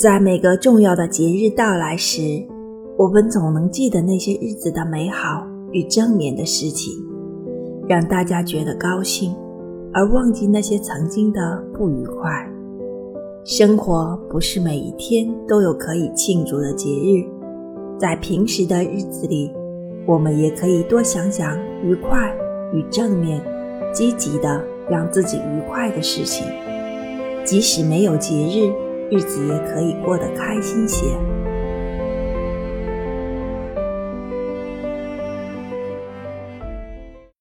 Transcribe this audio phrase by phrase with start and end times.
[0.00, 2.42] 在每个重要的节日到来时，
[2.96, 6.94] 我们总能记得那些日子的美好与正面的事情，
[7.86, 9.36] 让大家觉得高兴，
[9.92, 12.30] 而忘记那些曾经的不愉快。
[13.44, 17.22] 生活不是每一天都有可以庆祝的节日，
[17.98, 19.52] 在平时的日子里，
[20.06, 22.34] 我们也可以多想想愉快
[22.72, 23.38] 与正面、
[23.92, 26.46] 积极的让自己愉快的事情，
[27.44, 28.72] 即使没有节日。
[29.10, 31.39] 日子也可以过得开心些。